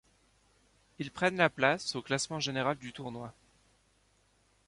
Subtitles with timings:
[0.97, 3.35] Ils prennent la place au classement général du tournoi.